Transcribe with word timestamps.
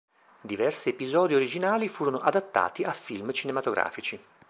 Diversi 0.41 0.89
episodi 0.89 1.35
originali 1.35 1.87
furono 1.87 2.17
adattati 2.17 2.81
a 2.81 2.91
film 2.91 3.31
cinematografici. 3.33 4.19